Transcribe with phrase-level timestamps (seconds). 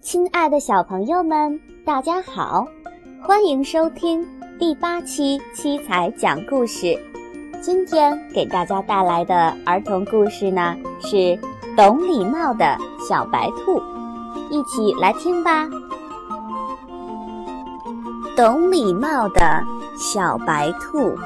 [0.00, 2.66] 亲爱的小朋友们，大家好，
[3.22, 4.24] 欢迎收听
[4.58, 6.96] 第八期七彩讲故事。
[7.60, 11.38] 今天给大家带来的儿童故事呢是
[11.76, 12.76] 懂礼貌的
[13.08, 13.82] 小白兔，
[14.50, 15.68] 一起来听吧。
[18.36, 19.62] 懂礼貌的
[19.96, 21.16] 小白兔，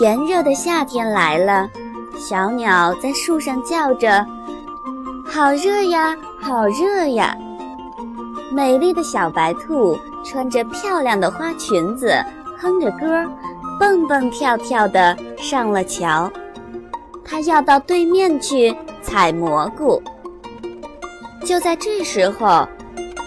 [0.00, 1.68] 炎热的夏天来了，
[2.18, 4.26] 小鸟在树上叫着。
[5.24, 7.36] 好热呀，好热呀！
[8.50, 12.12] 美丽的小白兔穿着漂亮的花裙子，
[12.58, 13.24] 哼着歌，
[13.78, 16.30] 蹦蹦跳跳地上了桥。
[17.24, 20.02] 它要到对面去采蘑菇。
[21.44, 22.66] 就在这时候，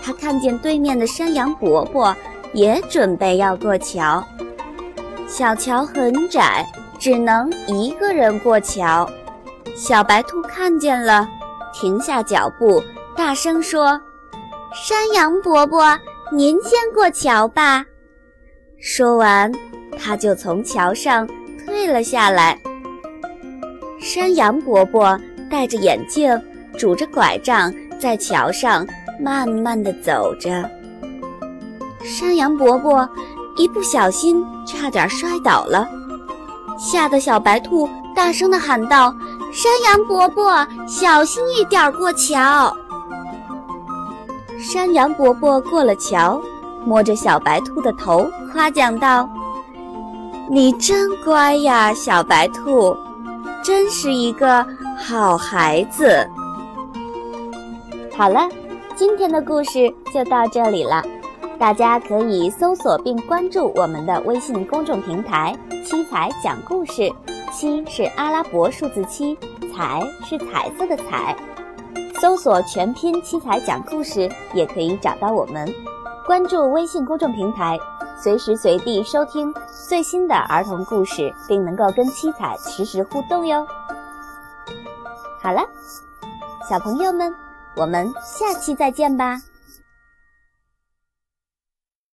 [0.04, 2.14] 它看见对面的山羊伯伯
[2.52, 4.24] 也准备要过桥。
[5.26, 6.66] 小桥很窄，
[7.00, 9.10] 只能一个人过桥。
[9.74, 11.28] 小白兔看见了。
[11.74, 12.84] 停下脚步，
[13.16, 14.00] 大声说
[14.74, 15.98] ：“山羊伯伯，
[16.32, 17.86] 您先过桥吧。”
[18.82, 19.52] 说完，
[20.00, 21.28] 他就从桥上
[21.64, 22.60] 退了下来。
[24.00, 26.42] 山羊伯伯戴着眼镜，
[26.76, 28.86] 拄着拐杖，在桥上
[29.20, 30.68] 慢慢地走着。
[32.04, 33.08] 山羊伯伯
[33.56, 35.88] 一不小心，差点摔倒了，
[36.80, 39.16] 吓得小白兔大声地喊道。
[39.54, 42.76] 山羊伯伯，小心一点过桥。
[44.64, 46.42] 山羊伯伯过了桥，
[46.86, 49.30] 摸着小白兔的头，夸奖道
[50.50, 52.96] ：“你真乖呀，小白兔，
[53.62, 54.66] 真是一个
[54.98, 56.26] 好孩子。”
[58.16, 58.48] 好了，
[58.96, 61.04] 今天的故事就到这里了。
[61.60, 65.54] 大家可以搜索并关注我们的微信公众平台
[65.84, 67.12] “七彩讲故事”。
[67.52, 69.38] 七是阿拉伯数字七，
[69.76, 71.36] 彩是彩色的彩。
[72.24, 75.68] 搜索全拼“七彩讲故事”也可以找到我们。
[76.26, 77.78] 关注微信公众平台，
[78.18, 79.54] 随时随地收听
[79.90, 83.68] 最新的儿童故事，并能够跟七彩实时互动哟。
[85.42, 85.68] 好了，
[86.70, 87.36] 小朋友们，
[87.76, 89.42] 我们下期再见吧。